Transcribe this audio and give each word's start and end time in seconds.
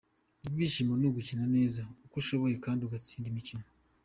"Ibyishimo 0.47 0.93
ni 0.97 1.05
ugukina 1.09 1.45
neza 1.55 1.81
uko 2.05 2.15
ushoboye 2.21 2.55
kandi 2.65 2.81
ugatsinda 2.83 3.27
imikino. 3.29 3.65